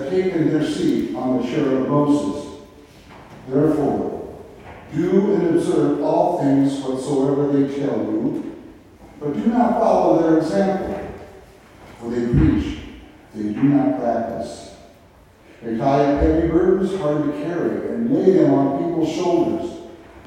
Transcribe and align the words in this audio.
have 0.00 0.10
taken 0.10 0.50
their 0.50 0.68
seat 0.68 1.14
on 1.14 1.40
the 1.40 1.48
chair 1.48 1.76
of 1.76 1.88
Moses. 1.88 2.62
Therefore, 3.48 4.38
do 4.94 5.34
and 5.34 5.56
observe 5.56 6.02
all 6.02 6.40
things 6.40 6.80
whatsoever 6.80 7.52
they 7.52 7.78
tell 7.78 7.98
you, 7.98 8.56
but 9.20 9.34
do 9.34 9.46
not 9.46 9.78
follow 9.78 10.22
their 10.22 10.38
example, 10.38 11.12
for 11.98 12.10
they 12.10 12.26
preach, 12.26 12.78
they 13.34 13.52
do 13.52 13.62
not 13.62 14.00
practice. 14.00 14.76
They 15.62 15.76
tie 15.76 16.04
up 16.04 16.22
heavy 16.22 16.48
burdens 16.48 16.98
hard 16.98 17.24
to 17.24 17.32
carry 17.32 17.88
and 17.88 18.10
lay 18.10 18.32
them 18.32 18.54
on 18.54 18.78
people's 18.78 19.14
shoulders, 19.14 19.70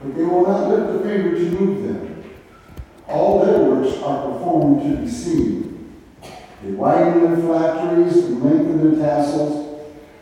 but 0.02 0.16
they 0.16 0.24
will 0.24 0.46
not 0.46 0.70
lift 0.70 1.02
a 1.02 1.04
finger 1.04 1.36
to 1.36 1.52
move 1.52 1.84
them. 1.88 2.24
All 3.08 3.44
their 3.46 3.60
works 3.60 3.98
are 4.04 4.32
performed 4.32 4.84
to 4.84 5.02
be 5.02 5.10
seen. 5.10 6.00
They 6.64 6.72
widen 6.72 7.24
their 7.24 7.36
phylacteries 7.36 8.16
and 8.26 8.44
lengthen 8.44 8.98
their 8.98 9.06
tassels. 9.06 9.63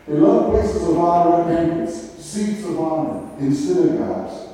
They 0.06 0.14
love 0.14 0.50
places 0.50 0.88
of 0.88 0.98
honor 0.98 1.42
at 1.42 1.48
banquets, 1.48 1.94
seats 2.22 2.64
of 2.64 2.78
honor 2.80 3.28
in 3.38 3.54
synagogues, 3.54 4.48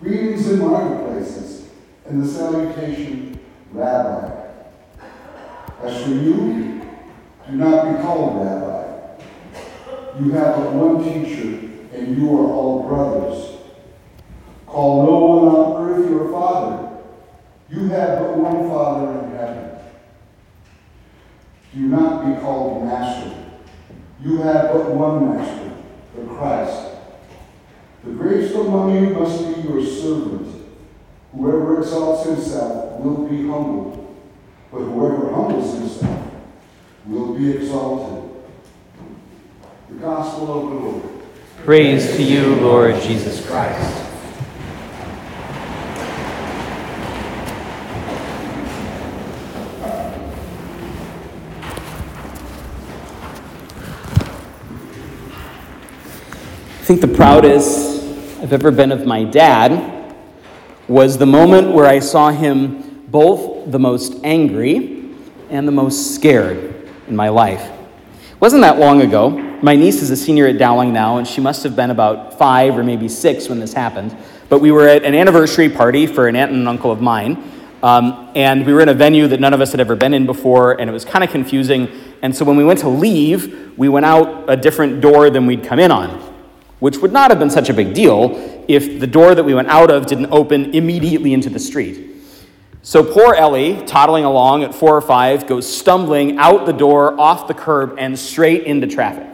greetings 0.00 0.50
in 0.50 0.60
marketplaces, 0.60 1.70
and 2.06 2.22
the 2.22 2.28
salutation, 2.28 3.40
Rabbi. 3.72 4.48
As 5.82 6.02
for 6.02 6.10
you, 6.10 6.82
do 7.48 7.56
not 7.56 7.96
be 7.96 8.02
called 8.02 8.44
Rabbi. 8.44 8.82
You 10.20 10.30
have 10.32 10.56
but 10.56 10.72
one 10.74 11.02
teacher, 11.02 11.68
and 11.94 12.16
you 12.16 12.38
are 12.38 12.52
all 12.52 12.86
brothers. 12.86 13.56
Call 14.66 15.06
no 15.06 15.18
one 15.18 15.54
on 15.54 15.90
earth 15.90 16.10
your 16.10 16.30
father. 16.30 16.88
You 17.70 17.88
have 17.88 18.18
but 18.20 18.36
one 18.36 18.68
Father 18.68 19.24
in 19.24 19.30
heaven. 19.30 19.70
Do 21.74 21.80
not 21.80 22.26
be 22.26 22.40
called 22.40 22.84
master. 22.84 23.41
You 24.24 24.36
have 24.38 24.72
but 24.72 24.90
one 24.90 25.36
master, 25.36 25.72
the 26.14 26.24
Christ. 26.26 26.90
The 28.04 28.10
greatest 28.10 28.54
among 28.54 28.94
you 28.94 29.10
must 29.14 29.38
be 29.38 29.62
your 29.62 29.84
servant. 29.84 30.64
Whoever 31.32 31.78
exalts 31.78 32.28
himself 32.28 33.00
will 33.00 33.26
be 33.26 33.38
humbled, 33.48 34.16
but 34.70 34.80
whoever 34.80 35.32
humbles 35.32 35.74
himself 35.74 36.30
will 37.06 37.34
be 37.34 37.50
exalted. 37.50 38.30
The 39.88 39.94
Gospel 39.96 40.42
of 40.42 40.70
the 40.70 40.76
Lord. 40.76 41.02
Praise 41.64 42.16
to 42.16 42.22
you, 42.22 42.56
Lord 42.56 43.00
Jesus 43.02 43.44
Christ. 43.44 44.01
I 56.82 56.84
think 56.84 57.00
the 57.00 57.06
proudest 57.06 58.02
I've 58.42 58.52
ever 58.52 58.72
been 58.72 58.90
of 58.90 59.06
my 59.06 59.22
dad 59.22 60.16
was 60.88 61.16
the 61.16 61.26
moment 61.26 61.70
where 61.70 61.86
I 61.86 62.00
saw 62.00 62.30
him 62.30 63.04
both 63.06 63.70
the 63.70 63.78
most 63.78 64.16
angry 64.24 65.08
and 65.48 65.68
the 65.68 65.70
most 65.70 66.16
scared 66.16 66.90
in 67.06 67.14
my 67.14 67.28
life. 67.28 67.62
It 67.62 68.40
wasn't 68.40 68.62
that 68.62 68.80
long 68.80 69.00
ago. 69.00 69.30
My 69.30 69.76
niece 69.76 70.02
is 70.02 70.10
a 70.10 70.16
senior 70.16 70.48
at 70.48 70.58
Dowling 70.58 70.92
now, 70.92 71.18
and 71.18 71.26
she 71.26 71.40
must 71.40 71.62
have 71.62 71.76
been 71.76 71.92
about 71.92 72.36
five 72.36 72.76
or 72.76 72.82
maybe 72.82 73.08
six 73.08 73.48
when 73.48 73.60
this 73.60 73.72
happened. 73.72 74.16
But 74.48 74.58
we 74.58 74.72
were 74.72 74.88
at 74.88 75.04
an 75.04 75.14
anniversary 75.14 75.68
party 75.68 76.08
for 76.08 76.26
an 76.26 76.34
aunt 76.34 76.50
and 76.50 76.62
an 76.62 76.66
uncle 76.66 76.90
of 76.90 77.00
mine, 77.00 77.48
um, 77.84 78.28
and 78.34 78.66
we 78.66 78.72
were 78.72 78.80
in 78.80 78.88
a 78.88 78.94
venue 78.94 79.28
that 79.28 79.38
none 79.38 79.54
of 79.54 79.60
us 79.60 79.70
had 79.70 79.78
ever 79.78 79.94
been 79.94 80.14
in 80.14 80.26
before, 80.26 80.80
and 80.80 80.90
it 80.90 80.92
was 80.92 81.04
kind 81.04 81.22
of 81.22 81.30
confusing. 81.30 81.88
And 82.22 82.34
so 82.34 82.44
when 82.44 82.56
we 82.56 82.64
went 82.64 82.80
to 82.80 82.88
leave, 82.88 83.72
we 83.78 83.88
went 83.88 84.04
out 84.04 84.50
a 84.50 84.56
different 84.56 85.00
door 85.00 85.30
than 85.30 85.46
we'd 85.46 85.62
come 85.62 85.78
in 85.78 85.92
on 85.92 86.31
which 86.82 86.98
would 86.98 87.12
not 87.12 87.30
have 87.30 87.38
been 87.38 87.48
such 87.48 87.68
a 87.68 87.72
big 87.72 87.94
deal 87.94 88.64
if 88.66 88.98
the 88.98 89.06
door 89.06 89.36
that 89.36 89.44
we 89.44 89.54
went 89.54 89.68
out 89.68 89.88
of 89.88 90.04
didn't 90.04 90.26
open 90.32 90.74
immediately 90.74 91.32
into 91.32 91.48
the 91.48 91.58
street. 91.60 92.16
So 92.82 93.04
poor 93.04 93.34
Ellie, 93.34 93.86
toddling 93.86 94.24
along 94.24 94.64
at 94.64 94.74
four 94.74 94.96
or 94.96 95.00
five, 95.00 95.46
goes 95.46 95.72
stumbling 95.72 96.38
out 96.38 96.66
the 96.66 96.72
door, 96.72 97.18
off 97.20 97.46
the 97.46 97.54
curb, 97.54 97.94
and 98.00 98.18
straight 98.18 98.64
into 98.64 98.88
traffic. 98.88 99.28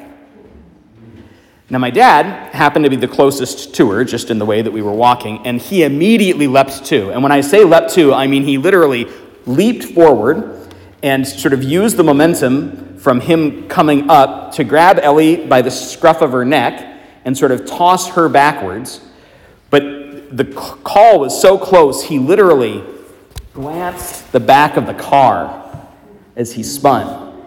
Now, 1.71 1.79
my 1.79 1.89
dad 1.89 2.53
happened 2.53 2.85
to 2.85 2.91
be 2.91 2.97
the 2.97 3.09
closest 3.09 3.75
to 3.77 3.93
her, 3.93 4.05
just 4.05 4.31
in 4.31 4.39
the 4.39 4.45
way 4.45 4.61
that 4.61 4.71
we 4.71 4.83
were 4.83 4.93
walking, 4.93 5.47
and 5.47 5.59
he 5.59 5.85
immediately 5.85 6.49
leapt 6.49 6.85
to. 6.87 7.13
And 7.13 7.23
when 7.23 7.33
I 7.33 7.41
say 7.41 7.65
leapt 7.65 7.95
to, 7.95 8.13
I 8.13 8.27
mean 8.27 8.45
he 8.45 8.59
literally 8.59 9.07
leaped 9.47 9.85
forward 9.85 10.71
and 11.03 11.27
sort 11.27 11.55
of 11.55 11.65
used 11.65 11.97
the 11.97 12.05
momentum 12.05 12.99
from 12.99 13.23
him 13.23 13.69
coming 13.69 14.11
up 14.11 14.53
to 14.57 14.65
grab 14.65 14.99
Ellie 15.01 15.47
by 15.47 15.63
the 15.63 15.71
scruff 15.71 16.21
of 16.21 16.33
her 16.33 16.45
neck 16.45 16.97
and 17.29 17.37
sort 17.37 17.53
of 17.53 17.67
toss 17.67 18.09
her 18.09 18.27
backwards. 18.27 19.03
But 19.69 20.35
the 20.35 20.47
call 20.47 21.21
was 21.21 21.39
so 21.39 21.59
close, 21.59 22.05
he 22.05 22.19
literally 22.19 22.83
glanced 23.53 24.33
the 24.33 24.41
back 24.41 24.79
of 24.79 24.87
the 24.87 24.95
car 24.95 25.87
as 26.37 26.55
he 26.55 26.63
spun. 26.63 27.45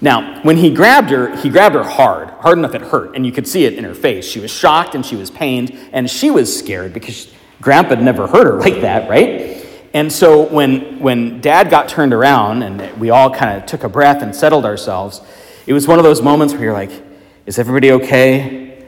Now, 0.00 0.42
when 0.42 0.56
he 0.56 0.72
grabbed 0.72 1.10
her, 1.10 1.36
he 1.36 1.50
grabbed 1.50 1.74
her 1.74 1.82
hard, 1.82 2.30
hard 2.30 2.56
enough 2.56 2.74
it 2.74 2.80
hurt, 2.80 3.14
and 3.14 3.26
you 3.26 3.32
could 3.32 3.46
see 3.46 3.66
it 3.66 3.74
in 3.74 3.84
her 3.84 3.94
face. 3.94 4.24
She 4.24 4.40
was 4.40 4.50
shocked 4.50 4.94
and 4.94 5.04
she 5.04 5.16
was 5.16 5.30
pained, 5.30 5.78
and 5.92 6.08
she 6.08 6.30
was 6.30 6.58
scared 6.58 6.94
because 6.94 7.30
Grandpa 7.60 7.96
had 7.96 8.02
never 8.02 8.26
hurt 8.26 8.46
her 8.46 8.58
like 8.58 8.80
that, 8.80 9.10
right? 9.10 9.66
And 9.92 10.10
so 10.10 10.48
when, 10.48 10.98
when 10.98 11.42
Dad 11.42 11.68
got 11.68 11.90
turned 11.90 12.14
around 12.14 12.62
and 12.62 12.98
we 12.98 13.10
all 13.10 13.34
kind 13.34 13.60
of 13.60 13.66
took 13.66 13.84
a 13.84 13.88
breath 13.90 14.22
and 14.22 14.34
settled 14.34 14.64
ourselves, 14.64 15.20
it 15.66 15.74
was 15.74 15.86
one 15.86 15.98
of 15.98 16.04
those 16.06 16.22
moments 16.22 16.54
where 16.54 16.62
you're 16.62 16.72
like, 16.72 17.09
is 17.46 17.58
everybody 17.58 17.92
okay? 17.92 18.84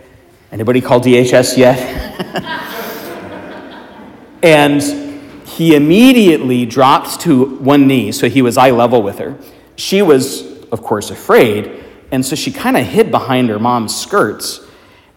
Anybody 0.50 0.80
call 0.80 1.00
DHS 1.00 1.56
yet? 1.56 1.78
and 4.42 4.82
he 5.46 5.74
immediately 5.74 6.66
dropped 6.66 7.20
to 7.22 7.56
one 7.56 7.86
knee, 7.86 8.12
so 8.12 8.28
he 8.28 8.42
was 8.42 8.58
eye 8.58 8.70
level 8.70 9.02
with 9.02 9.18
her. 9.18 9.38
She 9.76 10.02
was, 10.02 10.62
of 10.68 10.82
course, 10.82 11.10
afraid, 11.10 11.84
and 12.10 12.24
so 12.24 12.36
she 12.36 12.52
kind 12.52 12.76
of 12.76 12.86
hid 12.86 13.10
behind 13.10 13.48
her 13.48 13.58
mom's 13.58 13.98
skirts. 13.98 14.60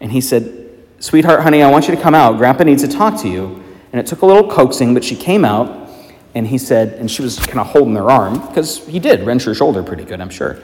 And 0.00 0.10
he 0.10 0.20
said, 0.20 0.62
Sweetheart, 0.98 1.42
honey, 1.42 1.62
I 1.62 1.70
want 1.70 1.88
you 1.88 1.94
to 1.94 2.00
come 2.00 2.14
out. 2.14 2.38
Grandpa 2.38 2.64
needs 2.64 2.82
to 2.82 2.88
talk 2.88 3.20
to 3.20 3.28
you. 3.28 3.62
And 3.92 4.00
it 4.00 4.06
took 4.06 4.22
a 4.22 4.26
little 4.26 4.50
coaxing, 4.50 4.94
but 4.94 5.04
she 5.04 5.14
came 5.14 5.44
out, 5.44 5.90
and 6.34 6.46
he 6.46 6.58
said, 6.58 6.94
and 6.94 7.10
she 7.10 7.22
was 7.22 7.38
kind 7.38 7.60
of 7.60 7.66
holding 7.66 7.94
her 7.96 8.10
arm, 8.10 8.46
because 8.46 8.86
he 8.86 8.98
did 8.98 9.26
wrench 9.26 9.44
her 9.44 9.54
shoulder 9.54 9.82
pretty 9.82 10.04
good, 10.04 10.20
I'm 10.20 10.30
sure. 10.30 10.58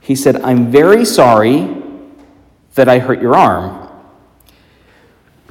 He 0.00 0.14
said, 0.14 0.36
I'm 0.42 0.70
very 0.70 1.04
sorry 1.04 1.82
that 2.78 2.88
I 2.88 3.00
hurt 3.00 3.20
your 3.20 3.36
arm. 3.36 3.88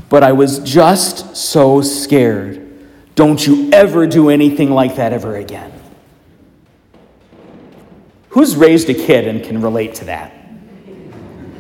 But 0.10 0.24
I 0.24 0.32
was 0.32 0.60
just 0.60 1.36
so 1.36 1.82
scared. 1.82 2.64
Don't 3.16 3.46
you 3.46 3.70
ever 3.72 4.08
do 4.08 4.30
anything 4.30 4.72
like 4.72 4.96
that 4.96 5.12
ever 5.12 5.36
again. 5.36 5.74
Who's 8.30 8.56
raised 8.56 8.90
a 8.90 8.94
kid 8.94 9.28
and 9.28 9.44
can 9.44 9.62
relate 9.62 9.96
to 9.96 10.06
that? 10.06 10.34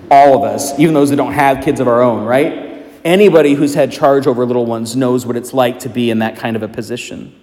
All 0.09 0.37
of 0.37 0.43
us, 0.43 0.79
even 0.79 0.93
those 0.93 1.09
that 1.09 1.17
don't 1.17 1.33
have 1.33 1.63
kids 1.63 1.81
of 1.81 1.87
our 1.87 2.01
own, 2.01 2.23
right? 2.23 2.85
Anybody 3.03 3.53
who's 3.53 3.73
had 3.73 3.91
charge 3.91 4.25
over 4.25 4.45
little 4.45 4.65
ones 4.65 4.95
knows 4.95 5.25
what 5.25 5.35
it's 5.35 5.53
like 5.53 5.79
to 5.79 5.89
be 5.89 6.09
in 6.09 6.19
that 6.19 6.37
kind 6.37 6.55
of 6.55 6.63
a 6.63 6.69
position. 6.69 7.37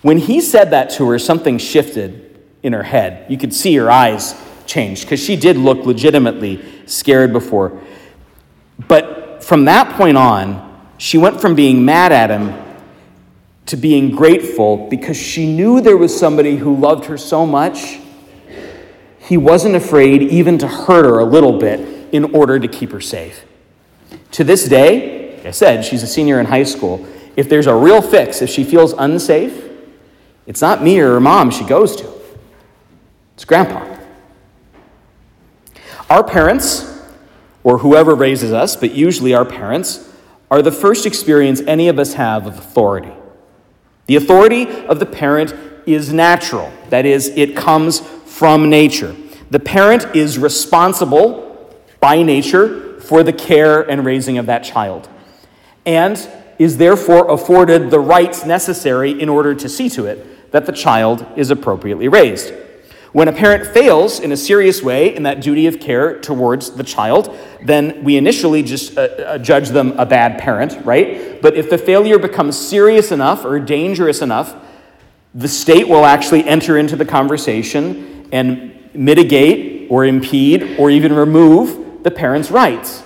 When 0.00 0.18
he 0.18 0.40
said 0.40 0.70
that 0.70 0.90
to 0.90 1.08
her, 1.10 1.20
something 1.20 1.58
shifted 1.58 2.42
in 2.64 2.72
her 2.72 2.82
head. 2.82 3.30
You 3.30 3.38
could 3.38 3.54
see 3.54 3.76
her 3.76 3.90
eyes 3.90 4.34
changed 4.72 5.02
because 5.02 5.22
she 5.22 5.36
did 5.36 5.56
look 5.56 5.84
legitimately 5.84 6.64
scared 6.86 7.32
before. 7.32 7.78
But 8.88 9.44
from 9.44 9.66
that 9.66 9.96
point 9.96 10.16
on, 10.16 10.70
she 10.98 11.18
went 11.18 11.40
from 11.40 11.54
being 11.54 11.84
mad 11.84 12.10
at 12.12 12.30
him 12.30 12.58
to 13.66 13.76
being 13.76 14.10
grateful 14.10 14.88
because 14.88 15.16
she 15.16 15.52
knew 15.52 15.80
there 15.80 15.96
was 15.96 16.18
somebody 16.18 16.56
who 16.56 16.74
loved 16.74 17.04
her 17.04 17.18
so 17.18 17.46
much. 17.46 17.98
He 19.18 19.36
wasn't 19.36 19.76
afraid 19.76 20.22
even 20.22 20.58
to 20.58 20.68
hurt 20.68 21.04
her 21.04 21.18
a 21.18 21.24
little 21.24 21.58
bit 21.58 21.80
in 22.12 22.34
order 22.34 22.58
to 22.58 22.68
keep 22.68 22.90
her 22.92 23.00
safe. 23.00 23.44
To 24.32 24.44
this 24.44 24.66
day, 24.66 25.36
like 25.36 25.46
I 25.46 25.50
said, 25.50 25.84
she's 25.84 26.02
a 26.02 26.06
senior 26.06 26.40
in 26.40 26.46
high 26.46 26.64
school. 26.64 27.06
If 27.36 27.48
there's 27.48 27.66
a 27.66 27.74
real 27.74 28.02
fix, 28.02 28.42
if 28.42 28.50
she 28.50 28.64
feels 28.64 28.92
unsafe, 28.92 29.70
it's 30.46 30.60
not 30.60 30.82
me 30.82 30.98
or 31.00 31.12
her 31.12 31.20
mom 31.20 31.50
she 31.50 31.64
goes 31.64 31.94
to, 31.96 32.12
it's 33.34 33.44
grandpa. 33.44 34.01
Our 36.12 36.22
parents, 36.22 36.84
or 37.64 37.78
whoever 37.78 38.14
raises 38.14 38.52
us, 38.52 38.76
but 38.76 38.94
usually 38.94 39.32
our 39.32 39.46
parents, 39.46 40.12
are 40.50 40.60
the 40.60 40.70
first 40.70 41.06
experience 41.06 41.62
any 41.66 41.88
of 41.88 41.98
us 41.98 42.12
have 42.12 42.46
of 42.46 42.58
authority. 42.58 43.14
The 44.04 44.16
authority 44.16 44.68
of 44.68 44.98
the 44.98 45.06
parent 45.06 45.54
is 45.86 46.12
natural, 46.12 46.70
that 46.90 47.06
is, 47.06 47.28
it 47.28 47.56
comes 47.56 48.00
from 48.26 48.68
nature. 48.68 49.16
The 49.50 49.58
parent 49.58 50.14
is 50.14 50.38
responsible 50.38 51.74
by 51.98 52.22
nature 52.22 53.00
for 53.00 53.22
the 53.22 53.32
care 53.32 53.80
and 53.80 54.04
raising 54.04 54.36
of 54.36 54.44
that 54.44 54.64
child, 54.64 55.08
and 55.86 56.30
is 56.58 56.76
therefore 56.76 57.30
afforded 57.30 57.90
the 57.90 58.00
rights 58.00 58.44
necessary 58.44 59.18
in 59.18 59.30
order 59.30 59.54
to 59.54 59.66
see 59.66 59.88
to 59.88 60.04
it 60.04 60.52
that 60.52 60.66
the 60.66 60.72
child 60.72 61.24
is 61.36 61.50
appropriately 61.50 62.08
raised. 62.08 62.52
When 63.12 63.28
a 63.28 63.32
parent 63.32 63.66
fails 63.66 64.20
in 64.20 64.32
a 64.32 64.36
serious 64.36 64.82
way 64.82 65.14
in 65.14 65.24
that 65.24 65.42
duty 65.42 65.66
of 65.66 65.78
care 65.78 66.18
towards 66.18 66.70
the 66.70 66.82
child, 66.82 67.36
then 67.62 68.02
we 68.02 68.16
initially 68.16 68.62
just 68.62 68.96
uh, 68.96 69.02
uh, 69.02 69.38
judge 69.38 69.68
them 69.68 69.92
a 69.98 70.06
bad 70.06 70.40
parent, 70.40 70.82
right? 70.86 71.40
But 71.42 71.54
if 71.54 71.68
the 71.68 71.76
failure 71.76 72.18
becomes 72.18 72.58
serious 72.58 73.12
enough 73.12 73.44
or 73.44 73.60
dangerous 73.60 74.22
enough, 74.22 74.56
the 75.34 75.48
state 75.48 75.88
will 75.88 76.06
actually 76.06 76.44
enter 76.44 76.78
into 76.78 76.96
the 76.96 77.04
conversation 77.04 78.28
and 78.32 78.78
mitigate 78.94 79.90
or 79.90 80.06
impede 80.06 80.78
or 80.78 80.90
even 80.90 81.12
remove 81.12 82.02
the 82.04 82.10
parent's 82.10 82.50
rights 82.50 83.02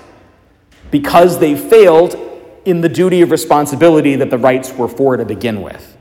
because 0.92 1.40
they 1.40 1.56
failed 1.56 2.14
in 2.64 2.80
the 2.80 2.88
duty 2.88 3.22
of 3.22 3.32
responsibility 3.32 4.14
that 4.16 4.30
the 4.30 4.38
rights 4.38 4.72
were 4.72 4.88
for 4.88 5.16
to 5.16 5.24
begin 5.24 5.62
with. 5.62 5.96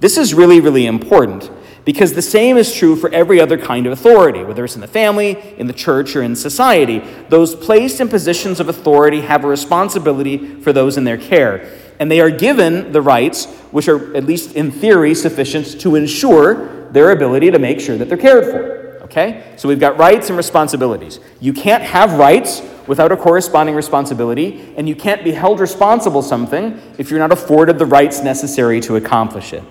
This 0.00 0.18
is 0.18 0.34
really, 0.34 0.58
really 0.58 0.86
important 0.86 1.50
because 1.84 2.14
the 2.14 2.22
same 2.22 2.56
is 2.56 2.74
true 2.74 2.96
for 2.96 3.12
every 3.12 3.40
other 3.40 3.58
kind 3.58 3.86
of 3.86 3.92
authority, 3.92 4.42
whether 4.42 4.64
it's 4.64 4.74
in 4.74 4.80
the 4.80 4.88
family, 4.88 5.54
in 5.58 5.66
the 5.66 5.72
church, 5.72 6.16
or 6.16 6.22
in 6.22 6.34
society. 6.34 7.00
Those 7.28 7.54
placed 7.54 8.00
in 8.00 8.08
positions 8.08 8.60
of 8.60 8.68
authority 8.68 9.20
have 9.22 9.44
a 9.44 9.48
responsibility 9.48 10.60
for 10.60 10.72
those 10.72 10.96
in 10.96 11.04
their 11.04 11.18
care, 11.18 11.70
and 11.98 12.10
they 12.10 12.20
are 12.20 12.30
given 12.30 12.92
the 12.92 13.02
rights, 13.02 13.46
which 13.70 13.88
are, 13.88 14.16
at 14.16 14.24
least 14.24 14.54
in 14.56 14.70
theory, 14.70 15.14
sufficient 15.14 15.80
to 15.80 15.94
ensure 15.94 16.90
their 16.90 17.10
ability 17.10 17.50
to 17.50 17.58
make 17.58 17.80
sure 17.80 17.98
that 17.98 18.08
they're 18.08 18.16
cared 18.16 18.44
for. 18.44 18.84
Okay? 19.04 19.52
So 19.56 19.68
we've 19.68 19.80
got 19.80 19.98
rights 19.98 20.28
and 20.28 20.36
responsibilities. 20.36 21.20
You 21.40 21.52
can't 21.52 21.82
have 21.82 22.14
rights 22.14 22.62
without 22.86 23.12
a 23.12 23.16
corresponding 23.16 23.74
responsibility, 23.74 24.74
and 24.76 24.88
you 24.88 24.96
can't 24.96 25.22
be 25.22 25.32
held 25.32 25.60
responsible 25.60 26.22
for 26.22 26.28
something 26.28 26.80
if 26.98 27.10
you're 27.10 27.20
not 27.20 27.32
afforded 27.32 27.78
the 27.78 27.86
rights 27.86 28.22
necessary 28.22 28.80
to 28.80 28.96
accomplish 28.96 29.52
it. 29.52 29.62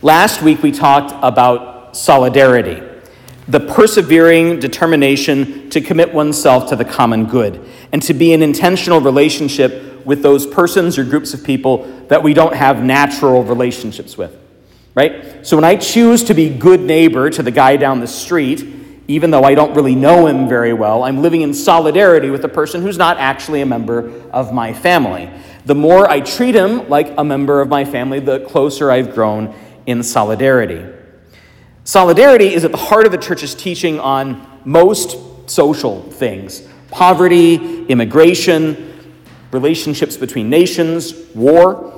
Last 0.00 0.42
week 0.42 0.62
we 0.62 0.70
talked 0.70 1.12
about 1.24 1.96
solidarity, 1.96 2.80
the 3.48 3.58
persevering 3.58 4.60
determination 4.60 5.70
to 5.70 5.80
commit 5.80 6.14
oneself 6.14 6.68
to 6.68 6.76
the 6.76 6.84
common 6.84 7.26
good, 7.26 7.68
and 7.90 8.00
to 8.02 8.14
be 8.14 8.32
in 8.32 8.40
intentional 8.40 9.00
relationship 9.00 10.06
with 10.06 10.22
those 10.22 10.46
persons 10.46 10.98
or 10.98 11.04
groups 11.04 11.34
of 11.34 11.42
people 11.42 11.84
that 12.06 12.22
we 12.22 12.32
don't 12.32 12.54
have 12.54 12.80
natural 12.80 13.42
relationships 13.42 14.16
with. 14.16 14.38
Right? 14.94 15.44
So 15.44 15.56
when 15.56 15.64
I 15.64 15.74
choose 15.74 16.22
to 16.24 16.34
be 16.34 16.48
good 16.48 16.80
neighbor 16.80 17.28
to 17.30 17.42
the 17.42 17.50
guy 17.50 17.76
down 17.76 17.98
the 17.98 18.06
street, 18.06 18.76
even 19.08 19.32
though 19.32 19.42
I 19.42 19.56
don't 19.56 19.74
really 19.74 19.96
know 19.96 20.28
him 20.28 20.48
very 20.48 20.74
well, 20.74 21.02
I'm 21.02 21.22
living 21.22 21.40
in 21.40 21.52
solidarity 21.52 22.30
with 22.30 22.44
a 22.44 22.48
person 22.48 22.82
who's 22.82 22.98
not 22.98 23.16
actually 23.16 23.62
a 23.62 23.66
member 23.66 24.12
of 24.30 24.52
my 24.52 24.72
family. 24.72 25.28
The 25.66 25.74
more 25.74 26.08
I 26.08 26.20
treat 26.20 26.54
him 26.54 26.88
like 26.88 27.12
a 27.18 27.24
member 27.24 27.60
of 27.60 27.68
my 27.68 27.84
family, 27.84 28.20
the 28.20 28.40
closer 28.40 28.92
I've 28.92 29.12
grown 29.12 29.54
in 29.88 30.02
solidarity. 30.02 30.84
Solidarity 31.82 32.52
is 32.52 32.62
at 32.62 32.70
the 32.70 32.76
heart 32.76 33.06
of 33.06 33.12
the 33.12 33.16
church's 33.16 33.54
teaching 33.54 33.98
on 33.98 34.46
most 34.64 35.16
social 35.50 36.02
things 36.12 36.68
poverty, 36.90 37.86
immigration, 37.86 39.16
relationships 39.50 40.16
between 40.16 40.50
nations, 40.50 41.14
war. 41.34 41.94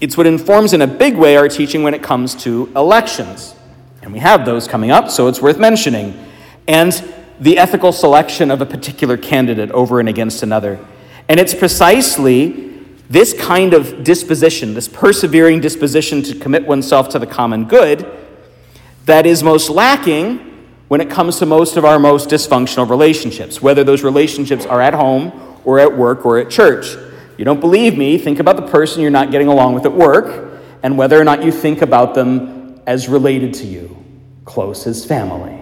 It's 0.00 0.16
what 0.16 0.26
informs 0.26 0.72
in 0.72 0.82
a 0.82 0.86
big 0.86 1.16
way 1.16 1.36
our 1.36 1.48
teaching 1.48 1.82
when 1.84 1.94
it 1.94 2.02
comes 2.02 2.34
to 2.42 2.70
elections. 2.74 3.54
And 4.02 4.12
we 4.12 4.18
have 4.18 4.44
those 4.44 4.66
coming 4.66 4.90
up, 4.90 5.10
so 5.10 5.28
it's 5.28 5.40
worth 5.40 5.58
mentioning. 5.58 6.24
And 6.66 6.92
the 7.38 7.58
ethical 7.58 7.92
selection 7.92 8.50
of 8.50 8.60
a 8.60 8.66
particular 8.66 9.16
candidate 9.16 9.70
over 9.72 10.00
and 10.00 10.08
against 10.08 10.42
another. 10.42 10.84
And 11.28 11.38
it's 11.38 11.54
precisely 11.54 12.69
this 13.10 13.34
kind 13.34 13.74
of 13.74 14.04
disposition, 14.04 14.72
this 14.72 14.86
persevering 14.86 15.60
disposition 15.60 16.22
to 16.22 16.34
commit 16.36 16.64
oneself 16.64 17.08
to 17.08 17.18
the 17.18 17.26
common 17.26 17.64
good, 17.64 18.08
that 19.06 19.26
is 19.26 19.42
most 19.42 19.68
lacking 19.68 20.38
when 20.86 21.00
it 21.00 21.10
comes 21.10 21.40
to 21.40 21.46
most 21.46 21.76
of 21.76 21.84
our 21.84 21.98
most 21.98 22.28
dysfunctional 22.28 22.88
relationships, 22.88 23.60
whether 23.60 23.82
those 23.82 24.04
relationships 24.04 24.64
are 24.64 24.80
at 24.80 24.94
home 24.94 25.58
or 25.64 25.80
at 25.80 25.96
work 25.96 26.24
or 26.24 26.38
at 26.38 26.48
church. 26.50 26.96
You 27.36 27.44
don't 27.44 27.58
believe 27.58 27.98
me? 27.98 28.16
Think 28.16 28.38
about 28.38 28.54
the 28.54 28.68
person 28.68 29.02
you're 29.02 29.10
not 29.10 29.32
getting 29.32 29.48
along 29.48 29.74
with 29.74 29.84
at 29.86 29.92
work 29.92 30.62
and 30.84 30.96
whether 30.96 31.20
or 31.20 31.24
not 31.24 31.42
you 31.42 31.50
think 31.50 31.82
about 31.82 32.14
them 32.14 32.80
as 32.86 33.08
related 33.08 33.54
to 33.54 33.66
you, 33.66 34.04
close 34.44 34.86
as 34.86 35.04
family. 35.04 35.60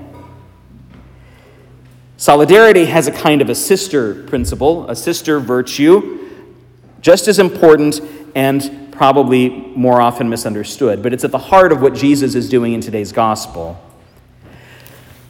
Solidarity 2.18 2.84
has 2.84 3.06
a 3.06 3.12
kind 3.12 3.40
of 3.40 3.48
a 3.48 3.54
sister 3.54 4.24
principle, 4.24 4.88
a 4.90 4.94
sister 4.94 5.40
virtue 5.40 6.27
just 7.00 7.28
as 7.28 7.38
important 7.38 8.00
and 8.34 8.88
probably 8.92 9.48
more 9.48 10.00
often 10.00 10.28
misunderstood, 10.28 11.02
but 11.02 11.12
it's 11.12 11.24
at 11.24 11.30
the 11.30 11.38
heart 11.38 11.72
of 11.72 11.80
what 11.80 11.94
Jesus 11.94 12.34
is 12.34 12.48
doing 12.48 12.72
in 12.72 12.80
today's 12.80 13.12
gospel. 13.12 13.80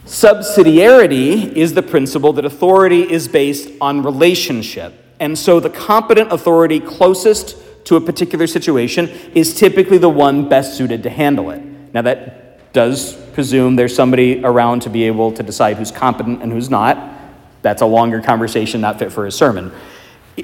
Subsidiarity 0.06 1.52
is 1.52 1.74
the 1.74 1.82
principle 1.82 2.32
that 2.32 2.46
authority 2.46 3.02
is 3.02 3.28
based 3.28 3.70
on 3.80 4.02
relationship. 4.02 4.94
And 5.20 5.38
so 5.38 5.60
the 5.60 5.68
competent 5.68 6.32
authority 6.32 6.80
closest 6.80 7.56
to 7.84 7.96
a 7.96 8.00
particular 8.00 8.46
situation 8.46 9.08
is 9.34 9.54
typically 9.54 9.98
the 9.98 10.08
one 10.08 10.48
best 10.48 10.78
suited 10.78 11.02
to 11.02 11.10
handle 11.10 11.50
it. 11.50 11.62
Now, 11.92 12.02
that 12.02 12.72
does 12.72 13.16
presume 13.32 13.76
there's 13.76 13.94
somebody 13.94 14.42
around 14.44 14.82
to 14.82 14.90
be 14.90 15.04
able 15.04 15.32
to 15.32 15.42
decide 15.42 15.76
who's 15.76 15.90
competent 15.90 16.42
and 16.42 16.52
who's 16.52 16.70
not. 16.70 17.14
That's 17.62 17.82
a 17.82 17.86
longer 17.86 18.22
conversation, 18.22 18.80
not 18.80 18.98
fit 18.98 19.12
for 19.12 19.26
a 19.26 19.32
sermon. 19.32 19.72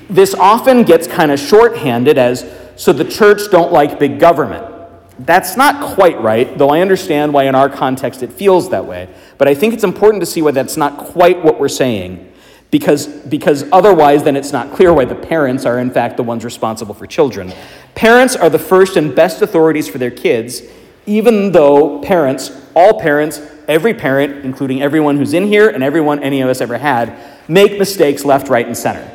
This 0.09 0.35
often 0.35 0.83
gets 0.83 1.07
kind 1.07 1.31
of 1.31 1.39
shorthanded 1.39 2.19
as 2.19 2.51
so 2.77 2.93
the 2.93 3.05
church 3.05 3.51
don't 3.51 3.73
like 3.73 3.99
big 3.99 4.19
government. 4.19 4.73
That's 5.19 5.57
not 5.57 5.95
quite 5.95 6.21
right, 6.21 6.59
though 6.59 6.71
I 6.71 6.81
understand 6.81 7.33
why 7.33 7.45
in 7.45 7.55
our 7.55 7.69
context 7.69 8.23
it 8.23 8.33
feels 8.33 8.71
that 8.71 8.85
way. 8.85 9.09
But 9.39 9.47
I 9.47 9.55
think 9.55 9.73
it's 9.73 9.85
important 9.85 10.21
to 10.23 10.27
see 10.27 10.43
why 10.43 10.51
that's 10.51 10.77
not 10.77 10.99
quite 10.99 11.45
what 11.45 11.61
we're 11.61 11.69
saying. 11.69 12.33
Because, 12.73 13.07
because 13.07 13.65
otherwise, 13.71 14.25
then 14.25 14.35
it's 14.35 14.51
not 14.51 14.73
clear 14.73 14.93
why 14.93 15.05
the 15.05 15.15
parents 15.15 15.65
are, 15.65 15.79
in 15.79 15.93
fact, 15.93 16.17
the 16.17 16.25
ones 16.25 16.45
responsible 16.45 16.95
for 16.95 17.07
children. 17.07 17.53
Parents 17.95 18.35
are 18.35 18.51
the 18.51 18.59
first 18.59 18.97
and 18.97 19.15
best 19.15 19.43
authorities 19.43 19.89
for 19.89 19.99
their 19.99 20.11
kids, 20.11 20.63
even 21.07 21.53
though 21.53 22.01
parents, 22.01 22.51
all 22.75 23.01
parents, 23.01 23.41
every 23.69 23.95
parent, 23.95 24.45
including 24.45 24.83
everyone 24.83 25.17
who's 25.17 25.35
in 25.35 25.47
here 25.47 25.69
and 25.69 25.85
everyone 25.85 26.21
any 26.25 26.41
of 26.41 26.49
us 26.49 26.61
ever 26.61 26.79
had, 26.79 27.17
make 27.49 27.79
mistakes 27.79 28.25
left, 28.25 28.49
right, 28.49 28.67
and 28.67 28.77
center. 28.77 29.09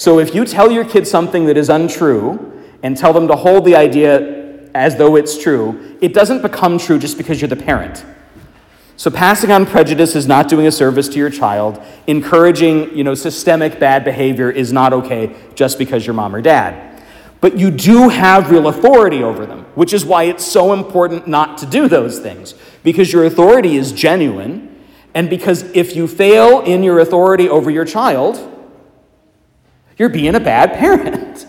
So 0.00 0.18
if 0.18 0.34
you 0.34 0.46
tell 0.46 0.72
your 0.72 0.86
kids 0.86 1.10
something 1.10 1.44
that 1.44 1.58
is 1.58 1.68
untrue 1.68 2.58
and 2.82 2.96
tell 2.96 3.12
them 3.12 3.28
to 3.28 3.36
hold 3.36 3.66
the 3.66 3.76
idea 3.76 4.66
as 4.74 4.96
though 4.96 5.14
it's 5.14 5.36
true, 5.36 5.98
it 6.00 6.14
doesn't 6.14 6.40
become 6.40 6.78
true 6.78 6.98
just 6.98 7.18
because 7.18 7.38
you're 7.38 7.48
the 7.48 7.56
parent. 7.56 8.06
So 8.96 9.10
passing 9.10 9.52
on 9.52 9.66
prejudice 9.66 10.16
is 10.16 10.26
not 10.26 10.48
doing 10.48 10.66
a 10.66 10.72
service 10.72 11.06
to 11.10 11.18
your 11.18 11.28
child. 11.28 11.82
Encouraging, 12.06 12.96
you 12.96 13.04
know, 13.04 13.12
systemic 13.12 13.78
bad 13.78 14.02
behavior 14.02 14.50
is 14.50 14.72
not 14.72 14.94
okay 14.94 15.36
just 15.54 15.78
because 15.78 16.06
you're 16.06 16.14
mom 16.14 16.34
or 16.34 16.40
dad. 16.40 17.02
But 17.42 17.58
you 17.58 17.70
do 17.70 18.08
have 18.08 18.50
real 18.50 18.68
authority 18.68 19.22
over 19.22 19.44
them, 19.44 19.66
which 19.74 19.92
is 19.92 20.06
why 20.06 20.22
it's 20.22 20.46
so 20.46 20.72
important 20.72 21.28
not 21.28 21.58
to 21.58 21.66
do 21.66 21.88
those 21.88 22.20
things 22.20 22.54
because 22.82 23.12
your 23.12 23.26
authority 23.26 23.76
is 23.76 23.92
genuine 23.92 24.82
and 25.12 25.28
because 25.28 25.64
if 25.74 25.94
you 25.94 26.08
fail 26.08 26.60
in 26.60 26.82
your 26.82 27.00
authority 27.00 27.50
over 27.50 27.70
your 27.70 27.84
child, 27.84 28.49
you're 30.00 30.08
being 30.08 30.34
a 30.34 30.40
bad 30.40 30.72
parent. 30.78 31.46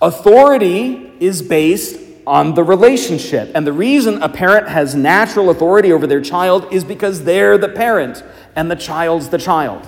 Authority 0.00 1.12
is 1.20 1.42
based 1.42 2.00
on 2.26 2.54
the 2.54 2.64
relationship. 2.64 3.50
And 3.54 3.66
the 3.66 3.74
reason 3.74 4.22
a 4.22 4.28
parent 4.30 4.68
has 4.68 4.94
natural 4.94 5.50
authority 5.50 5.92
over 5.92 6.06
their 6.06 6.22
child 6.22 6.72
is 6.72 6.82
because 6.82 7.24
they're 7.24 7.58
the 7.58 7.68
parent 7.68 8.24
and 8.56 8.70
the 8.70 8.74
child's 8.74 9.28
the 9.28 9.36
child. 9.36 9.86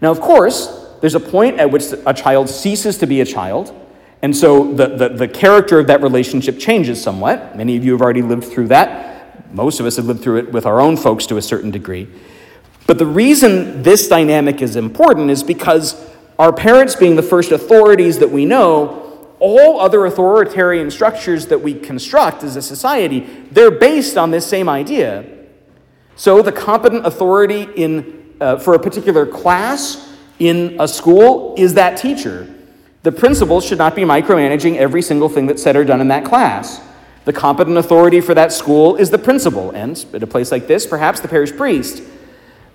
Now, 0.00 0.10
of 0.10 0.22
course, 0.22 0.86
there's 1.02 1.14
a 1.14 1.20
point 1.20 1.60
at 1.60 1.70
which 1.70 1.92
a 2.06 2.14
child 2.14 2.48
ceases 2.48 2.96
to 2.98 3.06
be 3.06 3.20
a 3.20 3.26
child. 3.26 3.78
And 4.22 4.34
so 4.34 4.72
the, 4.72 4.86
the, 4.96 5.08
the 5.10 5.28
character 5.28 5.78
of 5.78 5.88
that 5.88 6.00
relationship 6.00 6.58
changes 6.58 7.02
somewhat. 7.02 7.54
Many 7.54 7.76
of 7.76 7.84
you 7.84 7.92
have 7.92 8.00
already 8.00 8.22
lived 8.22 8.44
through 8.44 8.68
that. 8.68 9.52
Most 9.52 9.78
of 9.78 9.84
us 9.84 9.96
have 9.96 10.06
lived 10.06 10.22
through 10.22 10.38
it 10.38 10.52
with 10.52 10.64
our 10.64 10.80
own 10.80 10.96
folks 10.96 11.26
to 11.26 11.36
a 11.36 11.42
certain 11.42 11.70
degree. 11.70 12.08
But 12.86 12.96
the 12.96 13.04
reason 13.04 13.82
this 13.82 14.08
dynamic 14.08 14.62
is 14.62 14.76
important 14.76 15.28
is 15.28 15.42
because 15.42 16.05
our 16.38 16.52
parents 16.52 16.94
being 16.94 17.16
the 17.16 17.22
first 17.22 17.52
authorities 17.52 18.18
that 18.18 18.30
we 18.30 18.44
know, 18.44 19.34
all 19.38 19.80
other 19.80 20.04
authoritarian 20.06 20.90
structures 20.90 21.46
that 21.46 21.60
we 21.60 21.74
construct 21.74 22.42
as 22.42 22.56
a 22.56 22.62
society, 22.62 23.20
they're 23.50 23.70
based 23.70 24.16
on 24.16 24.30
this 24.30 24.46
same 24.46 24.68
idea. 24.68 25.24
So 26.16 26.40
the 26.42 26.52
competent 26.52 27.06
authority 27.06 27.68
in, 27.76 28.34
uh, 28.40 28.56
for 28.58 28.74
a 28.74 28.78
particular 28.78 29.26
class 29.26 30.14
in 30.38 30.76
a 30.80 30.88
school 30.88 31.54
is 31.58 31.74
that 31.74 31.98
teacher. 31.98 32.52
The 33.02 33.12
principal 33.12 33.60
should 33.60 33.78
not 33.78 33.94
be 33.94 34.02
micromanaging 34.02 34.76
every 34.76 35.02
single 35.02 35.28
thing 35.28 35.46
that's 35.46 35.62
said 35.62 35.76
or 35.76 35.84
done 35.84 36.00
in 36.00 36.08
that 36.08 36.24
class. 36.24 36.80
The 37.24 37.32
competent 37.32 37.76
authority 37.76 38.20
for 38.20 38.34
that 38.34 38.52
school 38.52 38.96
is 38.96 39.10
the 39.10 39.18
principal, 39.18 39.70
and 39.72 40.04
at 40.12 40.22
a 40.22 40.26
place 40.26 40.50
like 40.50 40.66
this, 40.66 40.86
perhaps 40.86 41.20
the 41.20 41.28
parish 41.28 41.54
priest. 41.54 42.02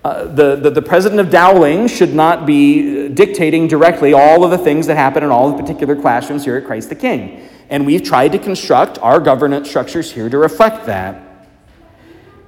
Uh, 0.04 0.24
the, 0.24 0.56
the, 0.56 0.70
the, 0.70 0.82
president 0.82 1.20
of 1.20 1.30
Dowling 1.30 1.86
should 1.86 2.12
not 2.12 2.44
be 2.44 3.08
dictating 3.08 3.68
directly 3.68 4.12
all 4.12 4.42
of 4.42 4.50
the 4.50 4.58
things 4.58 4.88
that 4.88 4.96
happen 4.96 5.22
in 5.22 5.30
all 5.30 5.48
the 5.52 5.56
particular 5.56 5.94
classrooms 5.94 6.44
here 6.44 6.56
at 6.56 6.64
Christ 6.64 6.88
the 6.88 6.96
King. 6.96 7.48
And 7.70 7.86
we've 7.86 8.02
tried 8.02 8.32
to 8.32 8.38
construct 8.38 8.98
our 8.98 9.20
governance 9.20 9.68
structures 9.68 10.10
here 10.10 10.28
to 10.28 10.38
reflect 10.38 10.86
that. 10.86 11.46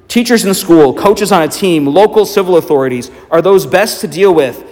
Teachers 0.08 0.44
in 0.44 0.52
school, 0.52 0.92
coaches 0.94 1.30
on 1.30 1.42
a 1.42 1.48
team, 1.48 1.86
local 1.86 2.26
civil 2.26 2.56
authorities 2.56 3.12
are 3.30 3.40
those 3.40 3.66
best 3.66 4.00
to 4.00 4.08
deal 4.08 4.34
with, 4.34 4.64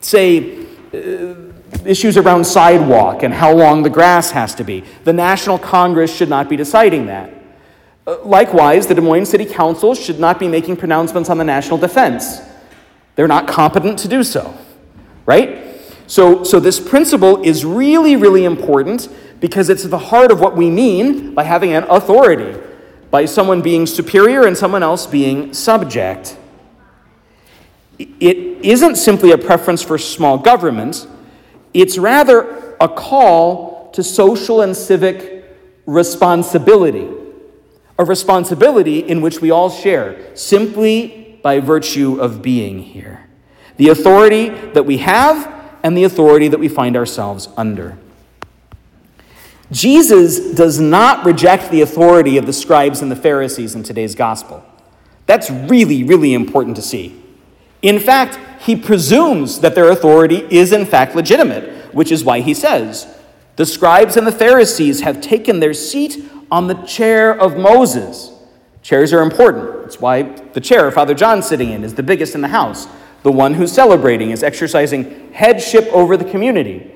say, 0.00 0.66
uh, 0.94 1.34
issues 1.84 2.16
around 2.16 2.44
sidewalk 2.44 3.22
and 3.22 3.34
how 3.34 3.52
long 3.52 3.82
the 3.82 3.90
grass 3.90 4.30
has 4.30 4.54
to 4.54 4.64
be. 4.64 4.82
The 5.04 5.12
National 5.12 5.58
Congress 5.58 6.14
should 6.14 6.30
not 6.30 6.48
be 6.48 6.56
deciding 6.56 7.06
that. 7.06 7.39
Uh, 8.06 8.16
likewise, 8.24 8.86
the 8.86 8.94
Des 8.94 9.00
Moines 9.00 9.26
City 9.26 9.44
Council 9.44 9.94
should 9.94 10.18
not 10.18 10.38
be 10.38 10.48
making 10.48 10.76
pronouncements 10.76 11.28
on 11.28 11.38
the 11.38 11.44
national 11.44 11.78
defense. 11.78 12.40
They're 13.14 13.28
not 13.28 13.46
competent 13.46 13.98
to 14.00 14.08
do 14.08 14.22
so, 14.22 14.56
right? 15.26 15.76
So, 16.06 16.42
so 16.42 16.58
this 16.58 16.80
principle 16.80 17.42
is 17.42 17.64
really, 17.64 18.16
really 18.16 18.44
important 18.44 19.08
because 19.38 19.68
it's 19.68 19.84
at 19.84 19.90
the 19.90 19.98
heart 19.98 20.30
of 20.30 20.40
what 20.40 20.56
we 20.56 20.70
mean 20.70 21.34
by 21.34 21.44
having 21.44 21.72
an 21.72 21.84
authority, 21.84 22.58
by 23.10 23.26
someone 23.26 23.60
being 23.60 23.86
superior 23.86 24.46
and 24.46 24.56
someone 24.56 24.82
else 24.82 25.06
being 25.06 25.52
subject. 25.52 26.36
It 27.98 28.64
isn't 28.64 28.96
simply 28.96 29.32
a 29.32 29.38
preference 29.38 29.82
for 29.82 29.98
small 29.98 30.38
government, 30.38 31.06
it's 31.74 31.98
rather 31.98 32.76
a 32.80 32.88
call 32.88 33.90
to 33.92 34.02
social 34.02 34.62
and 34.62 34.74
civic 34.76 35.44
responsibility 35.86 37.08
a 38.00 38.04
responsibility 38.04 39.00
in 39.00 39.20
which 39.20 39.42
we 39.42 39.50
all 39.50 39.68
share 39.68 40.34
simply 40.34 41.38
by 41.42 41.60
virtue 41.60 42.18
of 42.18 42.40
being 42.40 42.82
here. 42.82 43.28
The 43.76 43.90
authority 43.90 44.48
that 44.48 44.86
we 44.86 44.98
have 44.98 45.78
and 45.82 45.96
the 45.96 46.04
authority 46.04 46.48
that 46.48 46.58
we 46.58 46.68
find 46.68 46.96
ourselves 46.96 47.50
under. 47.58 47.98
Jesus 49.70 50.54
does 50.54 50.80
not 50.80 51.26
reject 51.26 51.70
the 51.70 51.82
authority 51.82 52.38
of 52.38 52.46
the 52.46 52.54
scribes 52.54 53.02
and 53.02 53.10
the 53.10 53.16
Pharisees 53.16 53.74
in 53.74 53.82
today's 53.82 54.14
gospel. 54.14 54.64
That's 55.26 55.50
really, 55.50 56.02
really 56.02 56.32
important 56.32 56.76
to 56.76 56.82
see. 56.82 57.22
In 57.82 57.98
fact, 57.98 58.38
he 58.62 58.76
presumes 58.76 59.60
that 59.60 59.74
their 59.74 59.90
authority 59.90 60.46
is 60.50 60.72
in 60.72 60.86
fact 60.86 61.14
legitimate, 61.14 61.94
which 61.94 62.10
is 62.10 62.24
why 62.24 62.40
he 62.40 62.54
says, 62.54 63.06
The 63.56 63.66
scribes 63.66 64.16
and 64.16 64.26
the 64.26 64.32
Pharisees 64.32 65.02
have 65.02 65.20
taken 65.20 65.60
their 65.60 65.74
seat 65.74 66.24
on 66.50 66.66
the 66.66 66.74
chair 66.74 67.38
of 67.38 67.56
Moses. 67.56 68.32
Chairs 68.82 69.12
are 69.12 69.22
important. 69.22 69.82
That's 69.82 70.00
why 70.00 70.22
the 70.22 70.60
chair 70.60 70.90
Father 70.90 71.14
John's 71.14 71.46
sitting 71.46 71.70
in 71.70 71.84
is 71.84 71.94
the 71.94 72.02
biggest 72.02 72.34
in 72.34 72.40
the 72.40 72.48
house. 72.48 72.86
The 73.22 73.32
one 73.32 73.54
who's 73.54 73.72
celebrating 73.72 74.30
is 74.30 74.42
exercising 74.42 75.32
headship 75.32 75.86
over 75.92 76.16
the 76.16 76.24
community. 76.24 76.90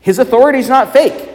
His 0.00 0.18
authority 0.18 0.58
is 0.58 0.68
not 0.68 0.92
fake, 0.92 1.30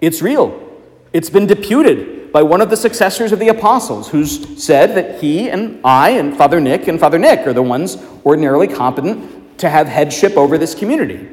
it's 0.00 0.22
real. 0.22 0.68
It's 1.12 1.30
been 1.30 1.46
deputed 1.46 2.32
by 2.32 2.42
one 2.44 2.60
of 2.60 2.70
the 2.70 2.76
successors 2.76 3.32
of 3.32 3.40
the 3.40 3.48
apostles 3.48 4.08
who's 4.08 4.62
said 4.62 4.94
that 4.94 5.20
he 5.20 5.50
and 5.50 5.80
I 5.82 6.10
and 6.10 6.36
Father 6.36 6.60
Nick 6.60 6.86
and 6.86 7.00
Father 7.00 7.18
Nick 7.18 7.46
are 7.46 7.52
the 7.52 7.62
ones 7.62 7.96
ordinarily 8.24 8.68
competent 8.68 9.58
to 9.58 9.68
have 9.68 9.88
headship 9.88 10.36
over 10.36 10.56
this 10.56 10.74
community. 10.74 11.28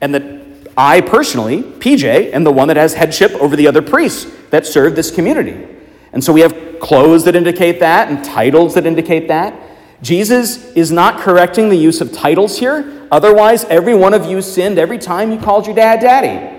And 0.00 0.12
that 0.14 0.39
I 0.76 1.00
personally, 1.00 1.62
PJ, 1.62 2.32
am 2.32 2.44
the 2.44 2.52
one 2.52 2.68
that 2.68 2.76
has 2.76 2.94
headship 2.94 3.32
over 3.32 3.56
the 3.56 3.66
other 3.66 3.82
priests 3.82 4.30
that 4.50 4.66
serve 4.66 4.96
this 4.96 5.10
community. 5.10 5.66
And 6.12 6.22
so 6.22 6.32
we 6.32 6.40
have 6.40 6.78
clothes 6.80 7.24
that 7.24 7.36
indicate 7.36 7.80
that 7.80 8.08
and 8.08 8.24
titles 8.24 8.74
that 8.74 8.86
indicate 8.86 9.28
that. 9.28 9.54
Jesus 10.02 10.72
is 10.72 10.90
not 10.90 11.20
correcting 11.20 11.68
the 11.68 11.76
use 11.76 12.00
of 12.00 12.12
titles 12.12 12.58
here. 12.58 13.06
Otherwise, 13.10 13.64
every 13.64 13.94
one 13.94 14.14
of 14.14 14.24
you 14.26 14.40
sinned 14.40 14.78
every 14.78 14.98
time 14.98 15.30
you 15.30 15.38
called 15.38 15.66
your 15.66 15.74
dad 15.74 16.00
daddy. 16.00 16.56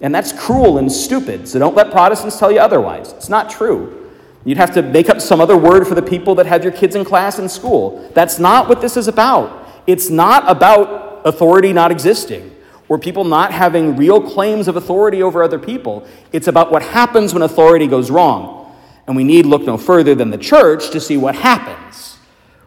And 0.00 0.14
that's 0.14 0.32
cruel 0.32 0.78
and 0.78 0.90
stupid. 0.90 1.46
So 1.48 1.58
don't 1.58 1.76
let 1.76 1.90
Protestants 1.90 2.38
tell 2.38 2.50
you 2.50 2.58
otherwise. 2.58 3.12
It's 3.12 3.28
not 3.28 3.48
true. 3.48 4.10
You'd 4.44 4.58
have 4.58 4.74
to 4.74 4.82
make 4.82 5.08
up 5.08 5.20
some 5.20 5.40
other 5.40 5.56
word 5.56 5.86
for 5.86 5.94
the 5.94 6.02
people 6.02 6.34
that 6.34 6.46
have 6.46 6.62
your 6.62 6.72
kids 6.72 6.96
in 6.96 7.04
class 7.04 7.38
in 7.38 7.48
school. 7.48 8.10
That's 8.14 8.38
not 8.38 8.68
what 8.68 8.80
this 8.80 8.96
is 8.96 9.08
about. 9.08 9.68
It's 9.86 10.10
not 10.10 10.50
about 10.50 11.22
authority 11.24 11.72
not 11.72 11.90
existing 11.90 12.53
or 12.94 12.98
people 12.98 13.24
not 13.24 13.50
having 13.50 13.96
real 13.96 14.20
claims 14.20 14.68
of 14.68 14.76
authority 14.76 15.20
over 15.20 15.42
other 15.42 15.58
people. 15.58 16.06
It's 16.30 16.46
about 16.46 16.70
what 16.70 16.80
happens 16.80 17.34
when 17.34 17.42
authority 17.42 17.88
goes 17.88 18.08
wrong. 18.08 18.72
And 19.08 19.16
we 19.16 19.24
need 19.24 19.46
look 19.46 19.62
no 19.62 19.76
further 19.76 20.14
than 20.14 20.30
the 20.30 20.38
church 20.38 20.90
to 20.90 21.00
see 21.00 21.16
what 21.16 21.34
happens 21.34 22.18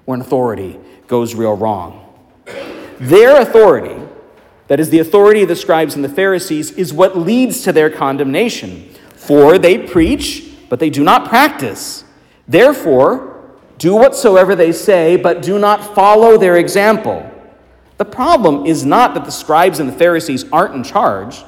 when 0.03 0.19
authority 0.19 0.81
goes 1.07 1.33
real 1.33 1.55
wrong. 1.55 2.13
Their 2.99 3.39
authority, 3.41 3.95
that 4.67 4.81
is 4.81 4.89
the 4.89 4.99
authority 4.99 5.43
of 5.43 5.47
the 5.47 5.55
scribes 5.55 5.95
and 5.95 6.03
the 6.03 6.09
Pharisees, 6.09 6.71
is 6.71 6.93
what 6.93 7.17
leads 7.17 7.61
to 7.61 7.71
their 7.71 7.89
condemnation. 7.89 8.89
For 9.15 9.57
they 9.57 9.77
preach, 9.77 10.43
but 10.67 10.81
they 10.81 10.89
do 10.89 11.05
not 11.05 11.29
practice. 11.29 12.03
Therefore, 12.49 13.49
do 13.77 13.95
whatsoever 13.95 14.55
they 14.55 14.73
say, 14.73 15.15
but 15.15 15.41
do 15.41 15.57
not 15.57 15.95
follow 15.95 16.37
their 16.37 16.57
example. 16.57 17.31
The 17.97 18.05
problem 18.05 18.65
is 18.65 18.85
not 18.85 19.13
that 19.15 19.25
the 19.25 19.31
scribes 19.31 19.79
and 19.79 19.89
the 19.89 19.93
Pharisees 19.93 20.45
aren't 20.51 20.75
in 20.75 20.83
charge. 20.83 21.43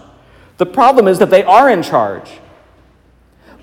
The 0.58 0.66
problem 0.66 1.08
is 1.08 1.20
that 1.20 1.30
they 1.30 1.44
are 1.44 1.70
in 1.70 1.84
charge, 1.84 2.40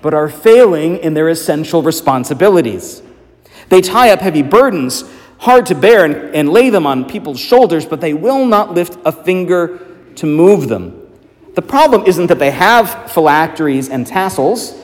but 0.01 0.13
are 0.13 0.29
failing 0.29 0.97
in 0.97 1.13
their 1.13 1.29
essential 1.29 1.83
responsibilities. 1.83 3.01
They 3.69 3.81
tie 3.81 4.11
up 4.11 4.19
heavy 4.19 4.41
burdens, 4.41 5.03
hard 5.39 5.65
to 5.67 5.75
bear, 5.75 6.05
and, 6.05 6.15
and 6.33 6.49
lay 6.49 6.69
them 6.69 6.87
on 6.87 7.05
people's 7.05 7.39
shoulders, 7.39 7.85
but 7.85 8.01
they 8.01 8.13
will 8.13 8.45
not 8.45 8.73
lift 8.73 8.97
a 9.05 9.11
finger 9.11 9.79
to 10.15 10.25
move 10.25 10.69
them. 10.69 11.07
The 11.55 11.61
problem 11.61 12.05
isn't 12.05 12.27
that 12.27 12.39
they 12.39 12.51
have 12.51 13.11
phylacteries 13.11 13.89
and 13.89 14.07
tassels. 14.07 14.75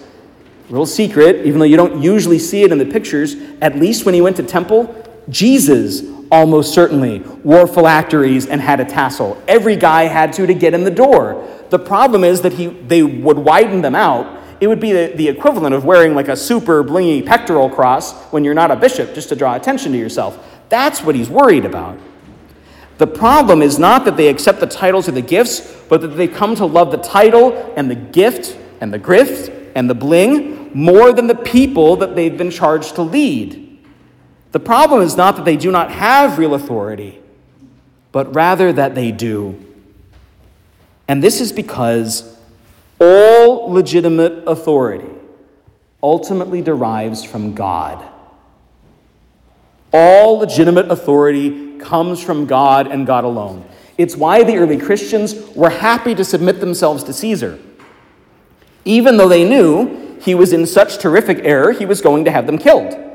Real 0.69 0.85
secret, 0.85 1.45
even 1.45 1.59
though 1.59 1.65
you 1.65 1.77
don't 1.77 2.01
usually 2.01 2.39
see 2.39 2.63
it 2.63 2.71
in 2.71 2.77
the 2.77 2.85
pictures, 2.85 3.35
at 3.61 3.77
least 3.77 4.05
when 4.05 4.13
he 4.13 4.21
went 4.21 4.37
to 4.37 4.43
temple, 4.43 4.93
Jesus 5.29 6.01
almost 6.33 6.73
certainly 6.73 7.19
wore 7.43 7.67
phylacteries 7.67 8.47
and 8.47 8.59
had 8.59 8.79
a 8.79 8.85
tassel. 8.85 9.41
Every 9.47 9.75
guy 9.75 10.05
had 10.05 10.33
to 10.33 10.47
to 10.47 10.53
get 10.55 10.73
in 10.73 10.83
the 10.83 10.91
door. 10.91 11.47
The 11.69 11.77
problem 11.77 12.23
is 12.23 12.41
that 12.41 12.53
he, 12.53 12.67
they 12.67 13.03
would 13.03 13.37
widen 13.37 13.83
them 13.83 13.93
out. 13.93 14.41
It 14.59 14.65
would 14.65 14.79
be 14.79 14.91
the, 14.91 15.13
the 15.15 15.27
equivalent 15.27 15.75
of 15.75 15.85
wearing 15.85 16.15
like 16.15 16.29
a 16.29 16.35
super 16.35 16.83
blingy 16.83 17.23
pectoral 17.23 17.69
cross 17.69 18.13
when 18.31 18.43
you're 18.43 18.55
not 18.55 18.71
a 18.71 18.75
bishop 18.75 19.13
just 19.13 19.29
to 19.29 19.35
draw 19.35 19.55
attention 19.55 19.91
to 19.91 19.97
yourself. 19.97 20.59
That's 20.69 21.03
what 21.03 21.13
he's 21.13 21.29
worried 21.29 21.65
about. 21.65 21.99
The 22.97 23.07
problem 23.07 23.61
is 23.61 23.77
not 23.77 24.03
that 24.05 24.17
they 24.17 24.27
accept 24.27 24.59
the 24.59 24.65
titles 24.65 25.07
or 25.07 25.11
the 25.11 25.21
gifts, 25.21 25.61
but 25.87 26.01
that 26.01 26.09
they 26.09 26.27
come 26.27 26.55
to 26.55 26.65
love 26.65 26.89
the 26.89 26.97
title 26.97 27.73
and 27.77 27.91
the 27.91 27.95
gift 27.95 28.57
and 28.81 28.91
the 28.91 28.99
grift 28.99 29.71
and 29.75 29.87
the 29.87 29.95
bling 29.95 30.71
more 30.73 31.13
than 31.13 31.27
the 31.27 31.35
people 31.35 31.95
that 31.97 32.15
they've 32.15 32.37
been 32.37 32.49
charged 32.49 32.95
to 32.95 33.03
lead. 33.03 33.62
The 34.53 34.59
problem 34.59 35.01
is 35.01 35.17
not 35.17 35.35
that 35.35 35.45
they 35.45 35.57
do 35.57 35.71
not 35.71 35.91
have 35.91 36.37
real 36.37 36.53
authority, 36.53 37.19
but 38.11 38.33
rather 38.35 38.71
that 38.71 38.93
they 38.93 39.11
do. 39.11 39.59
And 41.07 41.23
this 41.23 41.41
is 41.41 41.51
because 41.51 42.37
all 43.01 43.71
legitimate 43.71 44.43
authority 44.45 45.09
ultimately 46.03 46.61
derives 46.61 47.23
from 47.23 47.55
God. 47.55 48.07
All 49.91 50.37
legitimate 50.37 50.91
authority 50.91 51.79
comes 51.79 52.21
from 52.21 52.45
God 52.45 52.85
and 52.85 53.07
God 53.07 53.23
alone. 53.23 53.65
It's 53.97 54.15
why 54.15 54.43
the 54.43 54.57
early 54.57 54.77
Christians 54.77 55.33
were 55.55 55.71
happy 55.71 56.13
to 56.13 56.23
submit 56.23 56.59
themselves 56.59 57.03
to 57.05 57.13
Caesar. 57.13 57.59
Even 58.85 59.17
though 59.17 59.27
they 59.27 59.49
knew 59.49 60.19
he 60.21 60.35
was 60.35 60.53
in 60.53 60.67
such 60.67 60.99
terrific 60.99 61.39
error, 61.41 61.71
he 61.71 61.87
was 61.87 62.01
going 62.01 62.25
to 62.25 62.31
have 62.31 62.45
them 62.45 62.59
killed. 62.59 63.12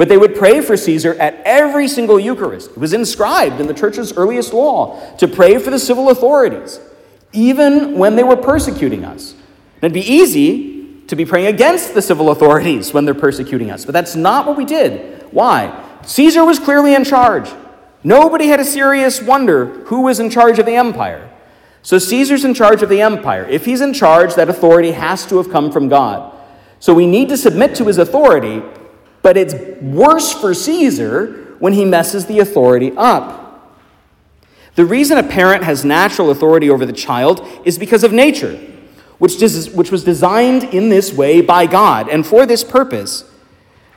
But 0.00 0.08
they 0.08 0.16
would 0.16 0.34
pray 0.34 0.62
for 0.62 0.78
Caesar 0.78 1.12
at 1.16 1.42
every 1.44 1.86
single 1.86 2.18
Eucharist. 2.18 2.70
It 2.70 2.78
was 2.78 2.94
inscribed 2.94 3.60
in 3.60 3.66
the 3.66 3.74
church's 3.74 4.14
earliest 4.14 4.54
law 4.54 4.98
to 5.16 5.28
pray 5.28 5.58
for 5.58 5.68
the 5.68 5.78
civil 5.78 6.08
authorities, 6.08 6.80
even 7.34 7.98
when 7.98 8.16
they 8.16 8.22
were 8.22 8.38
persecuting 8.38 9.04
us. 9.04 9.32
And 9.82 9.92
it'd 9.92 9.92
be 9.92 10.10
easy 10.10 11.02
to 11.02 11.14
be 11.14 11.26
praying 11.26 11.48
against 11.48 11.92
the 11.92 12.00
civil 12.00 12.30
authorities 12.30 12.94
when 12.94 13.04
they're 13.04 13.12
persecuting 13.12 13.70
us, 13.70 13.84
but 13.84 13.92
that's 13.92 14.16
not 14.16 14.46
what 14.46 14.56
we 14.56 14.64
did. 14.64 15.22
Why? 15.32 15.86
Caesar 16.06 16.46
was 16.46 16.58
clearly 16.58 16.94
in 16.94 17.04
charge. 17.04 17.50
Nobody 18.02 18.46
had 18.46 18.58
a 18.58 18.64
serious 18.64 19.20
wonder 19.20 19.66
who 19.84 20.00
was 20.00 20.18
in 20.18 20.30
charge 20.30 20.58
of 20.58 20.64
the 20.64 20.76
empire. 20.76 21.30
So 21.82 21.98
Caesar's 21.98 22.46
in 22.46 22.54
charge 22.54 22.80
of 22.80 22.88
the 22.88 23.02
empire. 23.02 23.44
If 23.44 23.66
he's 23.66 23.82
in 23.82 23.92
charge, 23.92 24.34
that 24.36 24.48
authority 24.48 24.92
has 24.92 25.26
to 25.26 25.36
have 25.36 25.50
come 25.50 25.70
from 25.70 25.90
God. 25.90 26.34
So 26.78 26.94
we 26.94 27.06
need 27.06 27.28
to 27.28 27.36
submit 27.36 27.74
to 27.74 27.84
his 27.84 27.98
authority, 27.98 28.62
but 29.22 29.36
it's 29.36 29.54
worse 29.82 30.32
for 30.32 30.54
Caesar 30.54 31.56
when 31.58 31.72
he 31.72 31.84
messes 31.84 32.26
the 32.26 32.38
authority 32.38 32.92
up. 32.96 33.38
The 34.76 34.84
reason 34.84 35.18
a 35.18 35.22
parent 35.22 35.64
has 35.64 35.84
natural 35.84 36.30
authority 36.30 36.70
over 36.70 36.86
the 36.86 36.92
child 36.92 37.46
is 37.64 37.78
because 37.78 38.04
of 38.04 38.12
nature. 38.12 38.58
which, 39.18 39.38
des- 39.38 39.70
which 39.72 39.92
was 39.92 40.02
designed 40.02 40.64
in 40.64 40.88
this 40.88 41.12
way 41.12 41.42
by 41.42 41.66
God 41.66 42.08
and 42.08 42.26
for 42.26 42.46
this 42.46 42.64
purpose. 42.64 43.30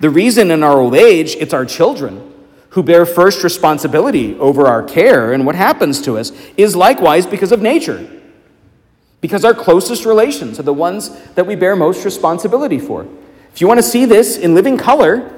The 0.02 0.10
reason 0.10 0.52
in 0.52 0.64
our 0.64 0.82
old 0.82 0.96
age 0.96 1.38
it's 1.38 1.54
our 1.54 1.66
children 1.66 2.30
who 2.72 2.84
bear 2.84 3.06
first 3.06 3.42
responsibility 3.42 4.38
over 4.38 4.68
our 4.68 4.84
care 4.84 5.32
and 5.32 5.46
what 5.46 5.56
happens 5.56 6.02
to 6.02 6.18
us 6.18 6.34
is 6.58 6.76
likewise 6.76 7.26
because 7.26 7.54
of 7.54 7.62
nature. 7.62 8.22
Because 9.22 9.46
our 9.46 9.54
closest 9.54 10.04
relations 10.04 10.60
are 10.60 10.64
the 10.64 10.74
ones 10.74 11.10
that 11.36 11.48
we 11.48 11.56
bear 11.56 11.78
most 11.78 12.04
responsibility 12.04 12.80
for. 12.80 13.08
If 13.54 13.62
you 13.62 13.68
want 13.68 13.78
to 13.78 13.84
see 13.84 14.06
this 14.06 14.38
in 14.38 14.56
living 14.56 14.78
color, 14.78 15.32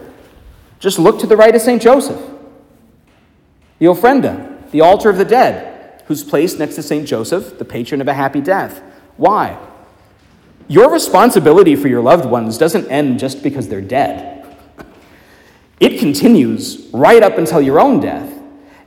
just 0.80 0.98
look 1.00 1.20
to 1.20 1.28
the 1.28 1.36
right 1.36 1.54
of 1.54 1.62
St. 1.62 1.82
Joseph, 1.82 2.22
the 3.80 3.88
ofrenda, 3.88 4.72
the 4.72 4.82
altar 4.82 5.10
of 5.10 5.18
the 5.18 5.26
dead, 5.26 6.02
who's 6.08 6.24
placed 6.24 6.58
next 6.58 6.76
to 6.76 6.84
St. 6.84 7.06
Joseph, 7.06 7.58
the 7.58 7.66
patron 7.66 8.00
of 8.00 8.08
a 8.08 8.14
happy 8.14 8.40
death. 8.40 8.82
Why? 9.18 9.58
Your 10.68 10.92
responsibility 10.92 11.76
for 11.76 11.90
your 11.90 12.02
loved 12.02 12.26
ones 12.26 12.58
doesn't 12.58 12.88
end 12.90 13.20
just 13.20 13.44
because 13.44 13.68
they're 13.68 13.82
dead. 13.82 14.56
It 15.80 16.00
continues 16.00 16.90
right 16.94 17.22
up 17.22 17.38
until 17.38 17.62
your 17.62 17.82
own 17.82 18.00
death. 18.00 18.32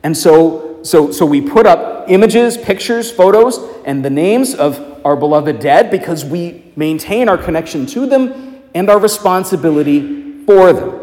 And 0.02 0.16
so, 0.16 0.82
so, 0.82 1.12
so 1.12 1.26
we 1.26 1.42
put 1.42 1.66
up 1.66 2.08
images, 2.08 2.56
pictures, 2.56 3.10
photos, 3.10 3.58
and 3.84 4.02
the 4.02 4.10
names 4.10 4.54
of 4.54 5.02
our 5.04 5.16
beloved 5.16 5.60
dead 5.60 5.90
because 5.90 6.24
we 6.24 6.72
maintain 6.76 7.28
our 7.28 7.36
connection 7.36 7.84
to 7.86 8.06
them 8.06 8.47
and 8.74 8.90
our 8.90 8.98
responsibility 8.98 10.44
for 10.44 10.72
them. 10.72 11.00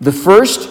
The 0.00 0.12
first 0.12 0.68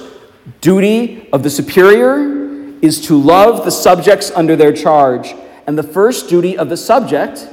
duty 0.61 1.29
of 1.31 1.43
the 1.43 1.49
superior 1.49 2.37
is 2.81 3.01
to 3.07 3.19
love 3.19 3.65
the 3.65 3.71
subjects 3.71 4.31
under 4.31 4.55
their 4.55 4.71
charge. 4.71 5.33
And 5.65 5.77
the 5.77 5.83
first 5.83 6.29
duty 6.29 6.57
of 6.57 6.69
the 6.69 6.77
subject 6.77 7.47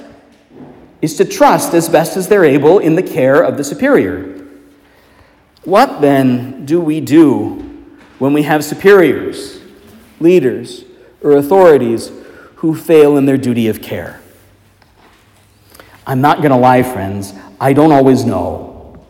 is 1.02 1.16
to 1.16 1.24
trust 1.24 1.74
as 1.74 1.88
best 1.88 2.16
as 2.16 2.28
they're 2.28 2.44
able 2.44 2.78
in 2.78 2.94
the 2.94 3.02
care 3.02 3.42
of 3.42 3.56
the 3.56 3.64
superior. 3.64 4.46
What 5.64 6.00
then 6.00 6.64
do 6.66 6.80
we 6.80 7.00
do 7.00 7.86
when 8.18 8.32
we 8.32 8.42
have 8.42 8.64
superiors, 8.64 9.60
leaders, 10.20 10.84
or 11.22 11.32
authorities 11.32 12.12
who 12.56 12.74
fail 12.74 13.16
in 13.16 13.26
their 13.26 13.38
duty 13.38 13.68
of 13.68 13.82
care? 13.82 14.20
I'm 16.06 16.20
not 16.20 16.38
going 16.38 16.50
to 16.50 16.56
lie, 16.56 16.82
friends, 16.82 17.32
I 17.64 17.72
don't 17.72 17.92
always 17.92 18.26
know. 18.26 19.02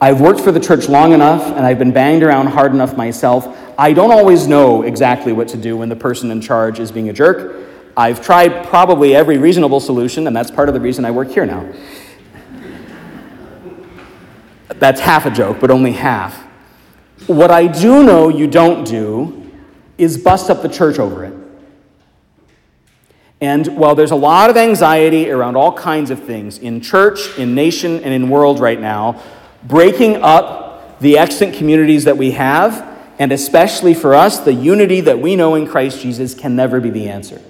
I've 0.00 0.20
worked 0.20 0.38
for 0.38 0.52
the 0.52 0.60
church 0.60 0.88
long 0.88 1.12
enough 1.12 1.42
and 1.42 1.66
I've 1.66 1.76
been 1.76 1.90
banged 1.90 2.22
around 2.22 2.46
hard 2.46 2.70
enough 2.70 2.96
myself. 2.96 3.58
I 3.76 3.92
don't 3.94 4.12
always 4.12 4.46
know 4.46 4.82
exactly 4.82 5.32
what 5.32 5.48
to 5.48 5.56
do 5.56 5.76
when 5.76 5.88
the 5.88 5.96
person 5.96 6.30
in 6.30 6.40
charge 6.40 6.78
is 6.78 6.92
being 6.92 7.08
a 7.08 7.12
jerk. 7.12 7.66
I've 7.96 8.24
tried 8.24 8.64
probably 8.66 9.16
every 9.16 9.38
reasonable 9.38 9.80
solution, 9.80 10.28
and 10.28 10.36
that's 10.36 10.52
part 10.52 10.68
of 10.68 10.74
the 10.74 10.80
reason 10.80 11.04
I 11.04 11.10
work 11.10 11.30
here 11.30 11.44
now. 11.44 11.68
That's 14.68 15.00
half 15.00 15.26
a 15.26 15.30
joke, 15.32 15.58
but 15.60 15.72
only 15.72 15.94
half. 15.94 16.36
What 17.26 17.50
I 17.50 17.66
do 17.66 18.04
know 18.04 18.28
you 18.28 18.46
don't 18.46 18.84
do 18.84 19.50
is 19.98 20.16
bust 20.16 20.48
up 20.48 20.62
the 20.62 20.68
church 20.68 21.00
over 21.00 21.24
it. 21.24 21.41
And 23.42 23.66
while 23.76 23.96
there's 23.96 24.12
a 24.12 24.16
lot 24.16 24.50
of 24.50 24.56
anxiety 24.56 25.28
around 25.28 25.56
all 25.56 25.72
kinds 25.72 26.12
of 26.12 26.22
things 26.22 26.58
in 26.58 26.80
church, 26.80 27.36
in 27.36 27.56
nation, 27.56 27.98
and 28.04 28.14
in 28.14 28.30
world 28.30 28.60
right 28.60 28.80
now, 28.80 29.20
breaking 29.64 30.22
up 30.22 31.00
the 31.00 31.18
extant 31.18 31.52
communities 31.52 32.04
that 32.04 32.16
we 32.16 32.30
have, 32.30 32.88
and 33.18 33.32
especially 33.32 33.94
for 33.94 34.14
us, 34.14 34.38
the 34.38 34.54
unity 34.54 35.00
that 35.00 35.18
we 35.18 35.34
know 35.34 35.56
in 35.56 35.66
Christ 35.66 36.00
Jesus 36.00 36.36
can 36.36 36.54
never 36.54 36.78
be 36.78 36.90
the 36.90 37.08
answer. 37.08 37.42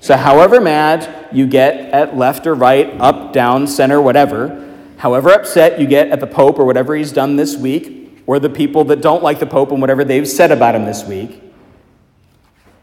So, 0.00 0.16
however 0.16 0.60
mad 0.60 1.28
you 1.32 1.48
get 1.48 1.74
at 1.92 2.16
left 2.16 2.46
or 2.46 2.54
right, 2.54 2.88
up, 3.00 3.32
down, 3.32 3.66
center, 3.66 4.00
whatever, 4.00 4.72
however 4.98 5.30
upset 5.30 5.80
you 5.80 5.88
get 5.88 6.10
at 6.10 6.20
the 6.20 6.26
Pope 6.28 6.60
or 6.60 6.64
whatever 6.64 6.94
he's 6.94 7.10
done 7.10 7.34
this 7.34 7.56
week, 7.56 8.22
or 8.26 8.38
the 8.38 8.48
people 8.48 8.84
that 8.84 9.00
don't 9.00 9.24
like 9.24 9.40
the 9.40 9.46
Pope 9.46 9.72
and 9.72 9.80
whatever 9.80 10.04
they've 10.04 10.28
said 10.28 10.52
about 10.52 10.76
him 10.76 10.84
this 10.84 11.04
week, 11.04 11.42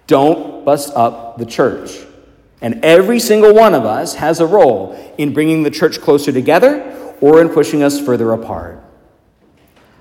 don't 0.08 0.66
bust 0.66 0.94
up 0.94 1.38
the 1.38 1.46
church. 1.46 2.08
And 2.62 2.84
every 2.84 3.20
single 3.20 3.54
one 3.54 3.74
of 3.74 3.86
us 3.86 4.16
has 4.16 4.40
a 4.40 4.46
role 4.46 4.94
in 5.18 5.34
bringing 5.34 5.64
the 5.64 5.72
church 5.72 6.02
closer 6.02 6.32
together 6.32 7.16
or 7.22 7.42
in 7.42 7.50
pushing 7.50 7.84
us 7.84 8.00
further 8.00 8.32
apart. 8.32 8.84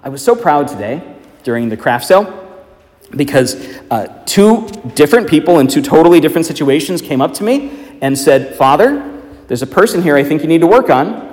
I 0.02 0.08
was 0.08 0.24
so 0.24 0.34
proud 0.34 0.68
today 0.68 1.02
during 1.44 1.68
the 1.68 1.76
craft 1.76 2.06
sale 2.06 2.44
because 3.10 3.54
uh, 3.90 4.22
two 4.26 4.68
different 4.94 5.28
people 5.28 5.60
in 5.60 5.68
two 5.68 5.82
totally 5.82 6.20
different 6.20 6.46
situations 6.46 7.00
came 7.00 7.20
up 7.20 7.34
to 7.34 7.44
me 7.44 7.96
and 8.00 8.16
said, 8.16 8.56
Father, 8.56 9.22
there's 9.46 9.62
a 9.62 9.66
person 9.66 10.02
here 10.02 10.16
I 10.16 10.24
think 10.24 10.42
you 10.42 10.48
need 10.48 10.60
to 10.60 10.66
work 10.66 10.90
on. 10.90 11.26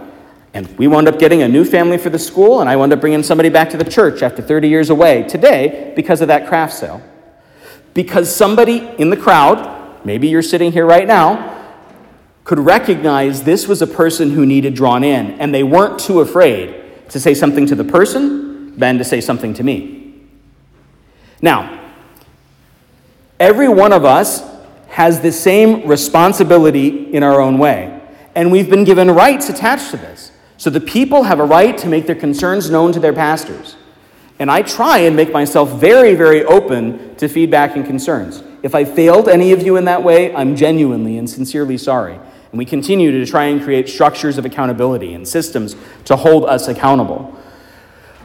And 0.53 0.77
we 0.77 0.87
wound 0.87 1.09
up 1.09 1.19
getting 1.19 1.41
a 1.41 1.49
new 1.49 1.65
family 1.65 1.97
for 1.97 2.09
the 2.09 2.17
school, 2.17 2.61
and 2.61 2.69
I 2.69 2.77
wound 2.77 2.93
up 2.93 3.01
bringing 3.01 3.23
somebody 3.23 3.49
back 3.49 3.69
to 3.71 3.77
the 3.77 3.83
church 3.83 4.21
after 4.21 4.41
30 4.41 4.69
years 4.69 4.89
away 4.89 5.23
today 5.23 5.91
because 5.97 6.21
of 6.21 6.29
that 6.29 6.47
craft 6.47 6.73
sale. 6.73 7.01
Because 7.93 8.33
somebody 8.33 8.77
in 8.97 9.09
the 9.09 9.17
crowd, 9.17 9.74
maybe 10.05 10.27
you're 10.29 10.41
sitting 10.41 10.71
here 10.71 10.85
right 10.85 11.07
now, 11.07 11.51
could 12.45 12.59
recognize 12.59 13.43
this 13.43 13.67
was 13.67 13.81
a 13.81 13.87
person 13.87 14.29
who 14.29 14.45
needed 14.45 14.75
drawn 14.75 15.03
in, 15.03 15.31
and 15.39 15.53
they 15.53 15.63
weren't 15.63 15.99
too 15.99 16.21
afraid 16.21 17.09
to 17.09 17.19
say 17.19 17.33
something 17.33 17.65
to 17.65 17.75
the 17.75 17.83
person 17.83 18.77
than 18.77 18.97
to 18.99 19.03
say 19.03 19.19
something 19.19 19.53
to 19.55 19.63
me. 19.63 20.13
Now, 21.41 21.91
every 23.39 23.67
one 23.67 23.91
of 23.91 24.05
us 24.05 24.43
has 24.89 25.21
the 25.21 25.31
same 25.31 25.87
responsibility 25.87 27.13
in 27.13 27.23
our 27.23 27.41
own 27.41 27.57
way, 27.57 27.99
and 28.35 28.51
we've 28.51 28.69
been 28.69 28.83
given 28.83 29.09
rights 29.11 29.49
attached 29.49 29.91
to 29.91 29.97
this. 29.97 30.31
So 30.57 30.69
the 30.69 30.79
people 30.79 31.23
have 31.23 31.39
a 31.39 31.45
right 31.45 31.77
to 31.79 31.87
make 31.87 32.05
their 32.05 32.15
concerns 32.15 32.69
known 32.69 32.93
to 32.93 32.99
their 32.99 33.11
pastors. 33.11 33.75
And 34.39 34.51
I 34.51 34.61
try 34.61 34.99
and 34.99 35.15
make 35.15 35.31
myself 35.31 35.79
very, 35.79 36.15
very 36.15 36.43
open 36.45 37.15
to 37.15 37.27
feedback 37.27 37.75
and 37.75 37.85
concerns. 37.85 38.43
If 38.65 38.73
I 38.73 38.83
failed 38.83 39.29
any 39.29 39.51
of 39.51 39.61
you 39.61 39.77
in 39.77 39.85
that 39.85 40.01
way, 40.01 40.33
I'm 40.33 40.55
genuinely 40.55 41.19
and 41.19 41.29
sincerely 41.29 41.77
sorry. 41.77 42.15
And 42.15 42.57
we 42.57 42.65
continue 42.65 43.11
to 43.11 43.23
try 43.23 43.43
and 43.43 43.61
create 43.61 43.87
structures 43.87 44.39
of 44.39 44.45
accountability 44.45 45.13
and 45.13 45.27
systems 45.27 45.75
to 46.05 46.15
hold 46.15 46.45
us 46.45 46.67
accountable. 46.67 47.39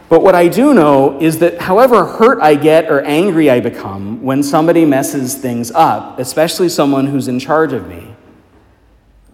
But 0.09 0.23
what 0.23 0.35
I 0.35 0.49
do 0.49 0.73
know 0.73 1.21
is 1.21 1.41
that 1.41 1.61
however 1.61 2.07
hurt 2.07 2.41
I 2.41 2.55
get 2.55 2.91
or 2.91 3.03
angry 3.03 3.51
I 3.51 3.61
become 3.61 4.23
when 4.23 4.43
somebody 4.43 4.87
messes 4.87 5.35
things 5.35 5.71
up, 5.73 6.19
especially 6.19 6.71
someone 6.71 7.09
who's 7.09 7.29
in 7.29 7.39
charge 7.39 7.75
of 7.75 7.87
me, 7.87 8.15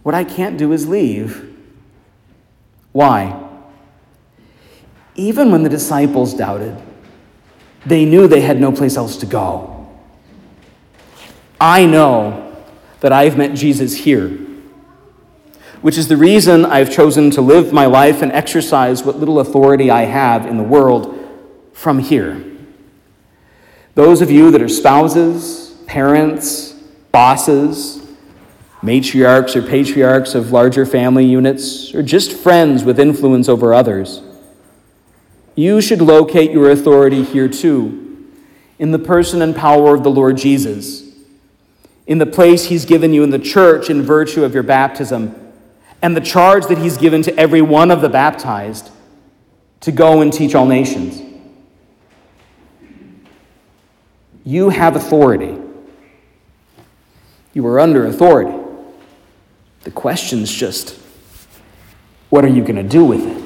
what 0.02 0.16
I 0.16 0.24
can't 0.24 0.58
do 0.58 0.72
is 0.72 0.88
leave. 0.88 1.56
Why? 2.90 3.48
Even 5.14 5.52
when 5.52 5.62
the 5.62 5.68
disciples 5.68 6.34
doubted, 6.34 6.76
they 7.86 8.04
knew 8.04 8.26
they 8.26 8.40
had 8.40 8.60
no 8.60 8.72
place 8.72 8.96
else 8.96 9.16
to 9.18 9.26
go. 9.26 9.75
I 11.60 11.86
know 11.86 12.56
that 13.00 13.12
I've 13.12 13.36
met 13.36 13.54
Jesus 13.54 13.94
here 13.94 14.46
which 15.86 15.98
is 15.98 16.08
the 16.08 16.16
reason 16.16 16.64
I've 16.64 16.90
chosen 16.90 17.30
to 17.30 17.40
live 17.40 17.72
my 17.72 17.86
life 17.86 18.20
and 18.20 18.32
exercise 18.32 19.04
what 19.04 19.20
little 19.20 19.38
authority 19.38 19.88
I 19.88 20.02
have 20.02 20.44
in 20.44 20.56
the 20.56 20.64
world 20.64 21.16
from 21.72 22.00
here. 22.00 22.44
Those 23.94 24.20
of 24.20 24.28
you 24.28 24.50
that 24.50 24.60
are 24.60 24.68
spouses, 24.68 25.76
parents, 25.86 26.72
bosses, 27.12 28.04
matriarchs 28.82 29.54
or 29.54 29.62
patriarchs 29.62 30.34
of 30.34 30.50
larger 30.50 30.84
family 30.84 31.24
units, 31.24 31.94
or 31.94 32.02
just 32.02 32.32
friends 32.32 32.82
with 32.82 32.98
influence 32.98 33.48
over 33.48 33.72
others, 33.72 34.22
you 35.54 35.80
should 35.80 36.02
locate 36.02 36.50
your 36.50 36.70
authority 36.70 37.22
here 37.22 37.48
too, 37.48 38.28
in 38.78 38.90
the 38.90 38.98
person 38.98 39.40
and 39.40 39.54
power 39.54 39.94
of 39.94 40.02
the 40.02 40.10
Lord 40.10 40.36
Jesus, 40.36 41.05
in 42.06 42.18
the 42.18 42.26
place 42.26 42.66
He's 42.66 42.84
given 42.84 43.12
you 43.12 43.22
in 43.22 43.30
the 43.30 43.38
church 43.38 43.90
in 43.90 44.02
virtue 44.02 44.44
of 44.44 44.54
your 44.54 44.62
baptism 44.62 45.46
and 46.02 46.16
the 46.16 46.20
charge 46.20 46.66
that 46.66 46.78
he's 46.78 46.96
given 46.96 47.22
to 47.22 47.36
every 47.36 47.62
one 47.62 47.90
of 47.90 48.00
the 48.00 48.08
baptized 48.08 48.90
to 49.80 49.92
go 49.92 50.20
and 50.20 50.32
teach 50.32 50.54
all 50.54 50.66
nations. 50.66 51.20
You 54.44 54.70
have 54.70 54.94
authority. 54.94 55.58
You 57.52 57.66
are 57.66 57.80
under 57.80 58.06
authority. 58.06 58.56
The 59.82 59.90
question's 59.90 60.52
just 60.52 60.98
what 62.28 62.44
are 62.44 62.48
you 62.48 62.62
going 62.62 62.76
to 62.76 62.82
do 62.82 63.04
with 63.04 63.26
it? 63.26 63.45